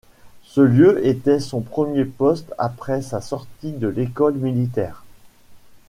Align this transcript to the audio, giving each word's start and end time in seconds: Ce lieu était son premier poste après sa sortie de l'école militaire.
Ce 0.41 0.61
lieu 0.61 1.05
était 1.05 1.39
son 1.39 1.61
premier 1.61 2.05
poste 2.05 2.55
après 2.57 3.03
sa 3.03 3.21
sortie 3.21 3.71
de 3.73 3.87
l'école 3.87 4.33
militaire. 4.33 5.03